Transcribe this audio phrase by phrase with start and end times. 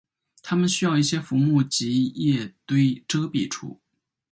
[0.41, 3.79] 它们需要一些浮木及叶堆遮蔽处。